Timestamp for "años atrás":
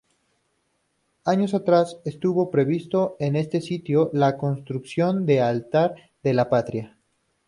1.25-1.99